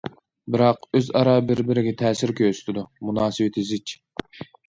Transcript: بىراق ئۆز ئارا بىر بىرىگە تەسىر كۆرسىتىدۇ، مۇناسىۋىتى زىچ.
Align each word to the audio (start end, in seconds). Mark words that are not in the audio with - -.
بىراق 0.53 0.87
ئۆز 0.99 1.09
ئارا 1.19 1.35
بىر 1.49 1.61
بىرىگە 1.67 1.93
تەسىر 2.01 2.33
كۆرسىتىدۇ، 2.41 2.85
مۇناسىۋىتى 3.09 3.67
زىچ. 3.73 3.95